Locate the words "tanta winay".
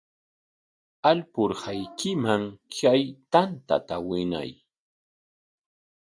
3.31-4.51